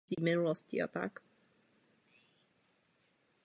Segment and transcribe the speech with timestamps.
[0.07, 1.19] Singl obdržel platinové ocenění.